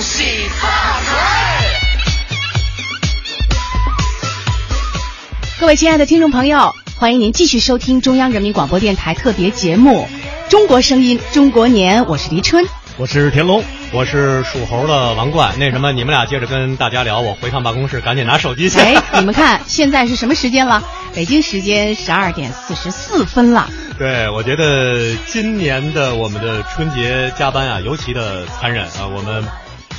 [0.00, 0.24] 喜
[0.60, 0.68] 发
[1.00, 1.64] 财！
[5.58, 10.06] 各位亲爱的听众朋友，欢迎您继续收听中央人民广播电台特别节目
[10.50, 12.64] 《中国声音中国年》，我是黎春。
[12.98, 13.62] 我是田龙，
[13.92, 15.54] 我是属猴的王冠。
[15.58, 18.78] 那什么，你们俩接着跟大家聊，我回趟办公室，赶紧拿手机去。
[18.78, 20.82] 哎，你们看现在是什么时间了？
[21.14, 23.68] 北京时间十二点四十四分了。
[23.98, 29.42] 对，我觉得今年的我们的春节加班啊，尤其的残忍啊，我们。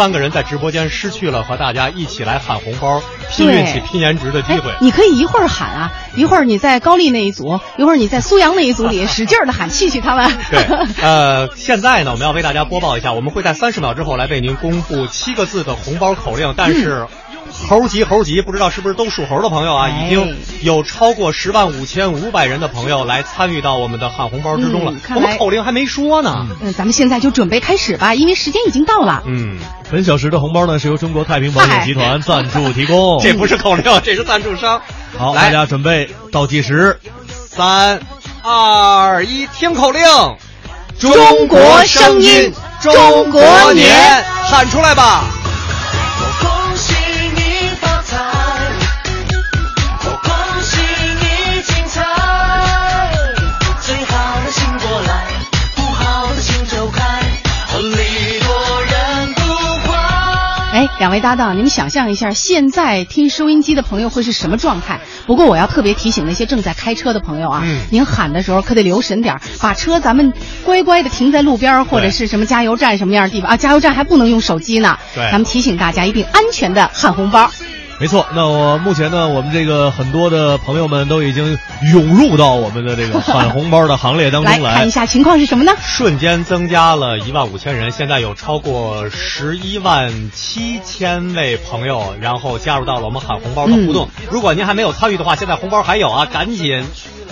[0.00, 4.72] 三个人在直播间失去了和大家一起来喊红包、拼运气、拼颜值的机会。
[4.80, 10.32] 你可以一会儿喊啊，一会儿你在高丽那一组，一会儿你在苏阳那一组里使劲的喊，气气他们。
[10.50, 10.64] 对，
[11.04, 17.06] 呃，现在呢，我们要为大家播报一下，我们会在三十秒之后来为您公布七个字的红包口令，但是。
[17.70, 19.88] 猴急猴急，不知道是不是都属猴的朋友啊？
[19.88, 24.92] 已经有超过十万五千五百人的朋友来参与到我们的喊红包之中了。
[25.14, 26.48] 我们口令还没说呢。
[26.60, 29.22] 嗯，咱们现在就准备开始吧，因为时间已经到了。
[29.24, 29.56] 嗯，
[29.88, 33.20] 本小时的红包呢是由中国太平保险集团赞助提供。
[33.22, 34.82] 这不是口令，这是赞助商。
[35.16, 38.00] 好，大家准备倒计时，三、
[38.42, 40.02] 二、一，听口令。
[40.98, 43.40] 中国声音，中国
[43.72, 45.22] 年，喊出来吧。
[61.00, 65.00] 两位搭档，你们想象一下，现在听收音机的朋友会是什么状态？
[65.26, 73.56] 不过我要特别提醒那些正在开车的朋友啊，您喊的时候可得留神点儿，把车咱们乖乖的停在路边或者是什么加油站什么样的地方啊？
[73.56, 74.98] 加油站还不能用手机呢。
[75.14, 77.50] 对，咱们提醒大家一定安全的喊红包。
[78.00, 81.58] 没错，那我目前呢，我们这个很多的朋友们都已经
[81.92, 84.74] 涌入到我们的这个喊红包的行列当中来。
[84.74, 85.72] 看一下情况是什么呢？
[85.82, 94.08] 瞬间增加了一万五千人，现在有超过十一万七千位朋友，然后加入到了我们喊红包的互动。
[94.30, 96.82] 如果您还没有参与的话，现在红包还有啊，赶紧，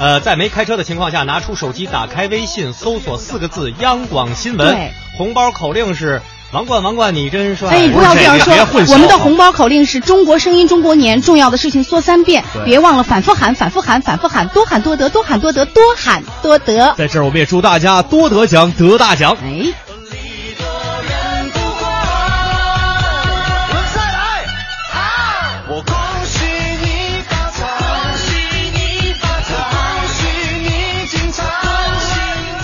[0.00, 6.20] 呃，在没开车的情况下，拿出手机，打开微信，搜索四个字“央广新闻”，红包口令是。
[6.56, 7.68] 王冠，王冠，你真帅！
[7.68, 8.54] 哎，不要这样说。
[8.94, 16.94] 我们的红包口令是中国声音，中国年，重要的事情说三遍，别忘了反复喊，反复喊，反复喊，多喊多得，多喊多得，多喊多得。
[16.96, 19.36] 在这儿，我们也祝大家多得奖，得大奖。
[19.44, 19.85] 哎。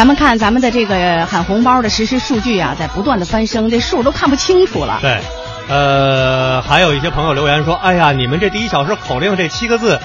[0.00, 4.98] 咱们看咱们的这个喊红包的实时数据啊，在不断的翻升，这数都看不清楚了。
[5.02, 5.20] 对，
[5.68, 10.00] 呃，还有一些朋友留言说：“哎呀，你们这第一小时口令这七个字。”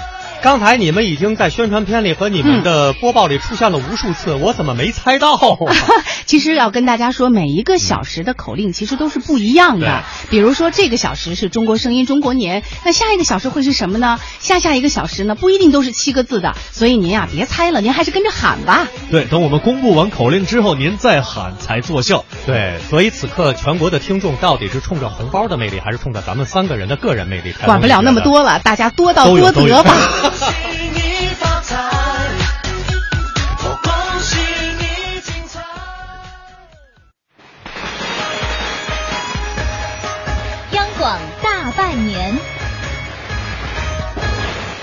[0.45, 5.57] 刚才你们已经在宣传片里和你们的播报里出现了无数次，我怎么没猜到？
[6.27, 10.03] 其实要跟大家说，每一个小时的口令其实都是不一样的。
[10.29, 14.19] 比如说这个小时是中国声音中国年，那下一个小时会是什么呢？
[14.37, 16.55] 下下一个小时呢，不一定都是七个字的。
[16.71, 18.87] 所以您呀，别猜了，您还是跟着喊吧。
[19.09, 22.23] 对，等我们公布完口令之后，您再喊才作效。
[22.45, 27.51] 对，所以此刻全国的听众到底是冲着红包的魅力，还是冲着咱们三个人的个人魅力？
[27.65, 29.95] 管不了那么多了，大家多到多得吧。
[30.37, 31.89] 恭喜你发财，
[33.81, 34.37] 恭喜
[34.77, 35.61] 你精彩。
[40.73, 42.37] 央广大半年，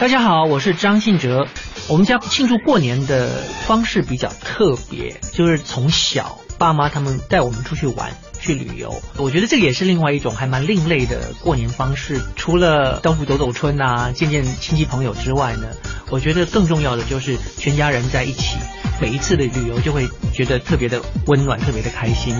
[0.01, 1.47] 大家好，我是张信哲。
[1.87, 3.29] 我们家庆祝过年的
[3.67, 8.11] 方式比较特别，就是从小爸妈他们带我们出去玩。
[8.43, 12.21] 去旅游，我觉得这也是另外一种还蛮另类的过年方式。
[12.35, 15.69] 除了到处走走村啊，见见亲戚朋友之外呢，
[16.11, 18.57] 我觉得更重要的就是全家人在一起，
[19.01, 22.35] 每一次的旅游就会觉得特别的温暖，特别的开心。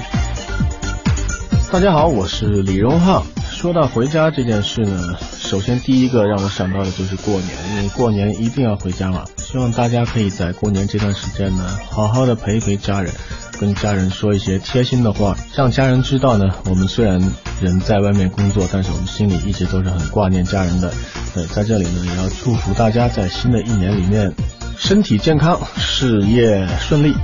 [1.71, 3.25] 大家好，我是李荣浩。
[3.53, 9.25] 说到回家这件事呢，首先第一个让我想到的就是过年，因为过年一定要回家嘛。
[9.37, 13.15] 希望大家可以在过年这段时间呢，好好的陪一陪家人。
[13.59, 16.45] 跟家人说一些贴心的话，让家人知道呢。
[16.65, 17.21] 我们虽然
[17.61, 20.93] 人在外面工作，但是我们心里一直都是很挂念家人的。
[21.35, 24.33] 对，在这里呢，也要祝福大家在新的一年里面
[24.77, 27.15] 身体健康，事业顺利。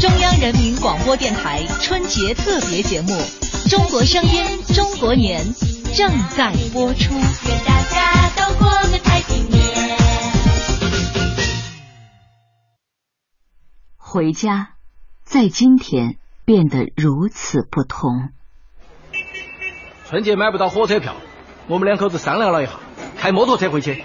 [0.00, 3.12] 中央人民广播电台春节特别节目
[3.70, 4.44] 《中国声音
[4.74, 5.40] 中国年》
[5.96, 7.14] 正在播出。
[7.14, 8.68] 愿大家都过
[14.14, 14.68] 回家，
[15.24, 18.28] 在今天变得如此不同。
[20.08, 21.16] 春节买不到火车票，
[21.66, 22.74] 我们两口子商量了一下，
[23.18, 24.04] 开摩托车回去。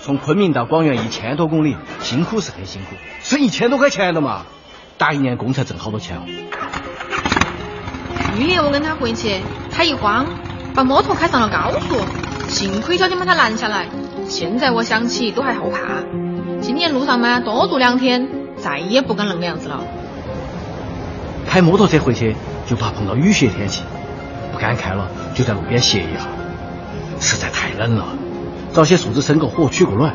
[0.00, 4.44] 从昆明到广元一千多公里，辛苦是很辛苦，省一千多块钱的嘛。
[4.98, 6.26] 打一年工才挣好多钱哦。
[8.36, 9.40] 去年我跟他回去，
[9.70, 10.26] 他一慌，
[10.74, 11.96] 把摩托开上了高速，
[12.50, 13.88] 幸亏交警把他拦下来。
[14.28, 16.04] 现在我想起都还后怕。
[16.60, 18.28] 今年路上嘛，多住两天，
[18.62, 19.80] 再也不敢那个样子了。
[21.48, 22.36] 开摩托车回去
[22.66, 23.82] 就怕碰到雨雪天气，
[24.52, 26.26] 不敢开了就在路边歇一下。
[27.18, 28.06] 实在太冷了，
[28.72, 30.14] 找些树枝生个火取个暖。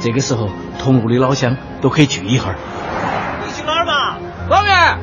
[0.00, 0.48] 这个时候，
[0.78, 2.56] 同屋的老乡都可以聚一会儿。
[3.46, 4.16] 你去哪儿嘛？
[4.48, 4.98] 老袁。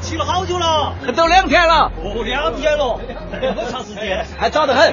[0.00, 1.90] 骑了好久了，都两天了。
[2.04, 3.00] 哦，两天了，
[3.42, 4.92] 那么长时间，还早得很。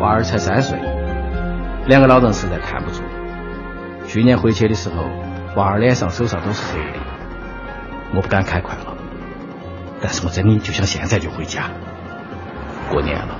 [0.00, 0.76] 娃儿才三岁，
[1.86, 3.02] 两个老人实在看不住。
[4.16, 5.04] 去年回去的时候，
[5.56, 6.98] 娃儿脸上、手上都是黑的，
[8.14, 8.96] 我不敢开快了。
[10.00, 11.64] 但是我真的就想现在就回家。
[12.90, 13.38] 过年了，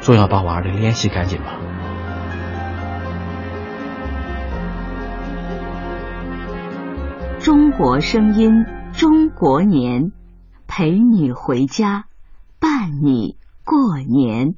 [0.00, 1.60] 总要把娃儿的脸洗干净吧。
[7.38, 10.10] 中国声音，中国年，
[10.66, 12.06] 陪你回家，
[12.58, 14.56] 伴你过年。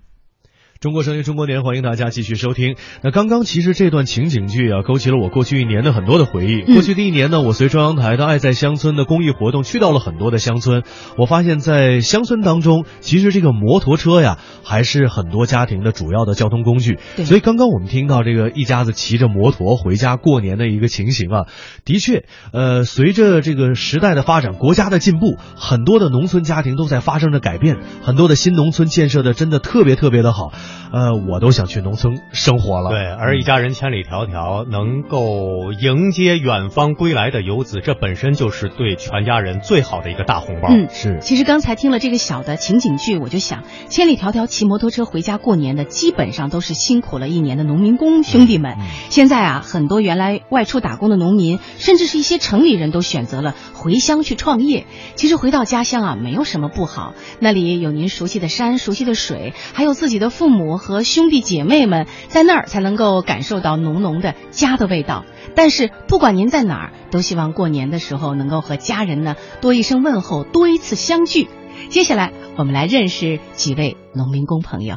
[0.80, 2.74] 中国声音，中国年，欢迎大家继续收听。
[3.02, 6.62] 那刚刚其实这段情景剧啊，勾起了我过去一年的很多的回忆。
[6.62, 10.82] 过去的一年呢，我随中央台的《爱在乡村》的公益活动去到了很多的乡村。
[11.18, 16.98] 我发现，在乡村当中，其实这个摩托车呀，还是很多家庭的主要的交通工具。
[17.26, 21.44] 所以刚刚我们听到这个一家子骑着摩托回家过年的一个情形啊，
[21.84, 22.24] 的确，
[22.54, 30.54] 呃，随着这个时代的发展，国家的进步，很多的农村家庭都在发生着改变，很多的新农村建设的真的特别特别的好。
[30.93, 32.90] 呃，我都想去农村生活了。
[32.90, 40.69] 对，而一家人千里迢迢能够迎接远方归来的游子，这本身就是对全家人最好的一个大红包。
[40.70, 41.19] 嗯，是。
[41.20, 48.76] 其实刚才听了这个小的情景剧，我就想，千里迢迢骑摩托车回家过年的，基本上都是辛苦了一年的农民工兄弟们。
[49.11, 54.87] 现在啊，很多原来外出打工的农民，甚至是一些城里人都选择了回乡去创业。
[55.14, 60.59] 其实回到家乡啊，没有什么不好，那里有您熟悉的山、熟悉的水，还有自己的父母。
[60.66, 65.24] 我和兄弟姐妹们在那儿才能够感受到浓浓的家的味道。
[65.54, 71.48] 但是不管您在哪儿，都希望过年的时候能够和家人呢多一声问候，多一次相聚。
[71.88, 74.96] 接下来我们来认识几位农民工朋友。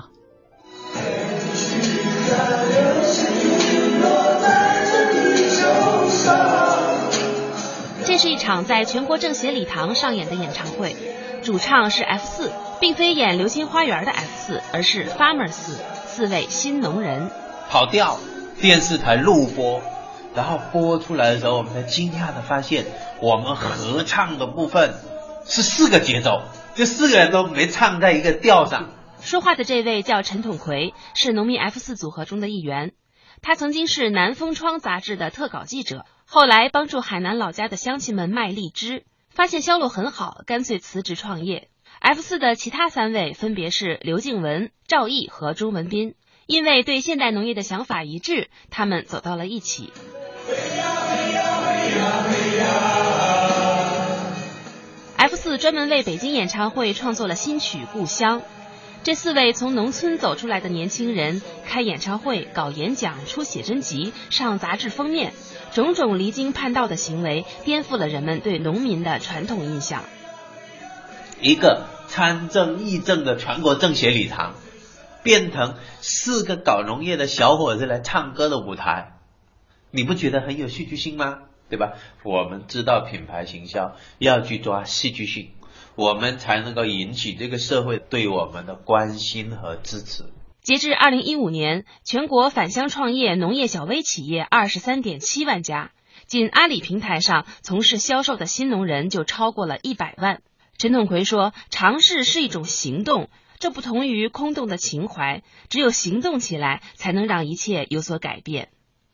[8.06, 10.96] 这是一场在全国政协礼堂上演的演唱会，
[11.44, 12.52] 主唱是 F 四。
[12.80, 17.32] 并非演《流星花园》的 F 四，而是 Farmer 四四位新农人
[17.70, 18.20] 跑调，
[18.60, 19.82] 电视台录播，
[20.36, 22.84] 然后播出来的时候，我们才惊讶的发现，
[23.22, 24.96] 我们合唱的部分
[25.46, 26.42] 是四个节奏，
[26.76, 28.90] 这四个人都没唱在一个调上。
[29.22, 32.92] 说话的这位叫陈统奎，是农民 F 四组合中的一员。
[33.42, 41.70] 他曾经是《南风窗》杂志的特稿记者，后来帮助海南老家的乡亲们卖荔枝，发现销路很好，干脆辞职创业。
[42.00, 46.14] F 四的其他三位分别是刘静文、赵毅和钟文斌，
[46.46, 49.92] 因为对现代农业的想法一致，他们走到了一起。
[55.18, 58.42] F 四专门为北京演唱会创作了新曲《故乡》。
[59.04, 65.34] 这四位从农村走出来的年轻人，开演唱会、搞演讲、出写真集、上杂志封面，
[65.74, 70.04] 种种离经叛道的行为，颠覆了人们对农民的传统印象。
[71.42, 71.88] 一个。
[72.06, 74.54] 参政议政的全国政协礼堂，
[75.24, 79.14] 变成四个搞农业的小伙子来唱歌的舞台，
[79.90, 81.40] 你不觉得很有戏剧性吗？
[81.72, 81.94] 对吧？
[82.22, 85.54] 我们知道品牌行销要去抓戏剧性，
[85.96, 90.26] 我们才能够引起这个社会对我们的关心和支持。
[90.64, 95.92] 截至二零一五年，全国返乡创业农业小微企业二十三点七万家，
[96.26, 100.42] 仅阿里平台上从事销售的新农人就超过了一百万。
[100.78, 103.28] 陈统奎说：“尝试是一种行动，
[103.60, 105.44] 这不同于空洞的情怀。
[105.68, 108.70] 只有行动起来，才能让一切有所改变。”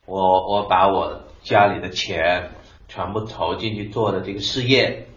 [0.06, 2.52] 我我把我家里的钱
[2.86, 5.08] 全部投进去做的这个事业，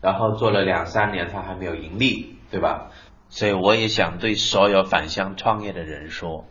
[0.00, 2.90] 然后做了两三年，他还没有盈利，对吧？
[3.28, 6.46] 所以我也想对所有返乡创业的人说：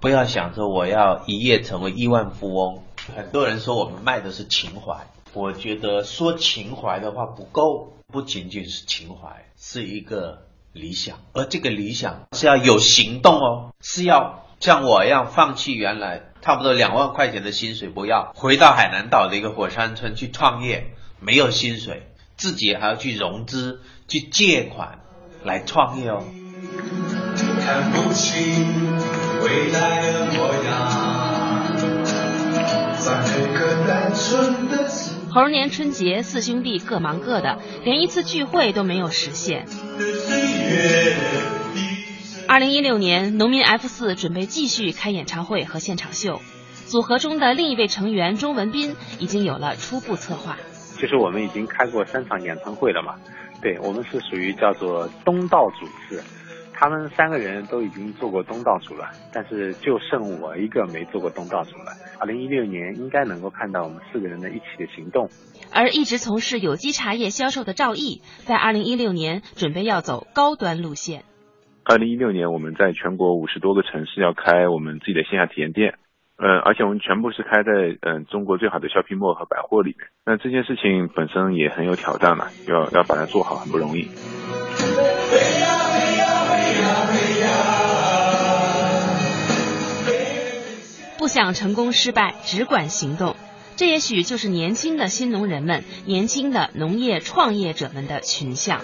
[0.00, 2.82] 不要想着我要一夜成为亿万富翁。
[3.16, 7.94] 很多人说我们卖的是情怀，我觉得说情怀的话不够。
[8.10, 20.86] 不仅仅是情怀，是一个理想，而这个理想是要有行动哦，是要像我一样放弃原来差不多两万块钱的薪水，不要回到海南岛的一个火山村去创业，
[21.20, 25.00] 没有薪水，自己还要去融资、去借款
[25.44, 26.22] 来创业哦。
[27.60, 28.66] 看不清
[29.42, 30.68] 未来的模样，
[32.98, 34.88] 在那个单纯的。
[35.30, 39.66] 猴年春节，四兄弟各忙各的，连一次聚会都没有实现。
[42.48, 46.40] 二零一六年，农民 F 四准备继续开演唱会和现场秀，
[46.86, 50.56] 组合中的另一位成员钟文斌已经有了初步策划。
[50.98, 53.16] 其实我们已经开过三场演唱会了嘛，
[53.60, 56.22] 对我们是属于叫做东道主制。
[56.80, 61.90] 他们三个人都已经做过东道主了，但是就剩我一个没做过东道主了。
[62.20, 65.28] 二零一六年应该能够看到我们四个人的一起的行动。
[65.74, 71.24] 而一直从事有机茶叶销售的赵毅，在二零一六年准备要走高端路线。
[71.82, 75.94] 二零一六年我们在全国五十多个城市要开我们自己的线下体验店，
[76.40, 80.08] 嗯，而且我们全部是开在嗯中国最好的 shopping mall 和百货里面。
[80.24, 84.08] 那这件事情本身也很有挑战嘛，要要把它做好很不容易。
[91.18, 93.34] 不想成功失败，只管行动。
[93.74, 98.80] 这也许就是年轻的新农人们、年轻的农业创业者们的群像。